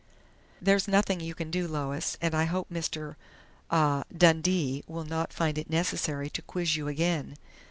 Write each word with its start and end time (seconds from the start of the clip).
"There's 0.59 0.87
nothing 0.87 1.19
you 1.19 1.35
can 1.35 1.51
do, 1.51 1.67
Lois, 1.67 2.17
and 2.21 2.33
I 2.33 2.45
hope 2.45 2.71
Mr. 2.71 3.17
ah 3.69 4.03
Dundee 4.11 4.83
will 4.87 5.05
not 5.05 5.31
find 5.31 5.59
it 5.59 5.69
necessary 5.69 6.27
to 6.31 6.41
quiz 6.41 6.75
you 6.75 6.87
again." 6.87 7.35